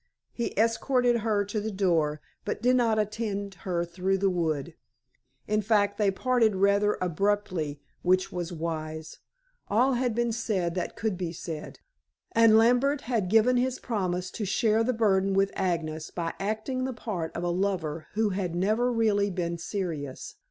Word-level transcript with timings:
He 0.33 0.55
escorted 0.57 1.17
her 1.17 1.45
to 1.45 1.61
the 1.61 1.69
door, 1.71 2.21
but 2.43 2.59
did 2.59 2.75
not 2.75 2.97
attend 2.97 3.53
her 3.53 3.85
through 3.85 4.17
the 4.17 4.31
wood. 4.31 4.73
In 5.47 5.61
fact, 5.61 5.99
they 5.99 6.09
parted 6.09 6.55
rather 6.55 6.97
abruptly, 6.99 7.79
which 8.01 8.31
was 8.31 8.51
wise. 8.51 9.19
All 9.67 9.93
had 9.93 10.15
been 10.15 10.31
said 10.31 10.73
that 10.73 10.95
could 10.95 11.19
be 11.19 11.31
said, 11.31 11.81
and 12.31 12.57
Lambert 12.57 13.01
had 13.01 13.29
given 13.29 13.57
his 13.57 13.77
promise 13.77 14.31
to 14.31 14.43
share 14.43 14.83
the 14.83 14.91
burden 14.91 15.35
with 15.35 15.51
Agnes 15.53 16.09
by 16.09 16.33
acting 16.39 16.83
the 16.85 16.93
part 16.93 17.31
of 17.35 17.43
a 17.43 17.49
lover 17.49 18.07
who 18.15 18.29
had 18.31 18.55
never 18.55 18.91
really 18.91 19.29
been 19.29 19.59
serious. 19.59 20.33